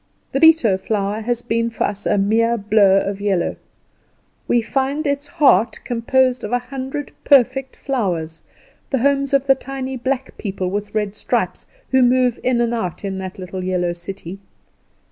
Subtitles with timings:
[0.31, 3.55] The bitto flower has been for us a mere blur of yellow;
[4.47, 8.41] we find its heart composed of a hundred perfect flowers,
[8.89, 13.05] the homes of the tiny black people with red stripes, who move in and out
[13.05, 14.39] in that little yellow city.